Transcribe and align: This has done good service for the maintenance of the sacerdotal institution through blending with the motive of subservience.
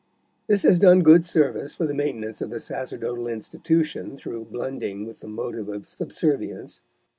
This 0.47 0.63
has 0.63 0.79
done 0.79 1.03
good 1.03 1.27
service 1.27 1.75
for 1.75 1.85
the 1.85 1.93
maintenance 1.93 2.41
of 2.41 2.49
the 2.49 2.59
sacerdotal 2.59 3.27
institution 3.27 4.17
through 4.17 4.45
blending 4.45 5.05
with 5.05 5.19
the 5.19 5.27
motive 5.27 5.69
of 5.69 5.85
subservience. 5.85 6.81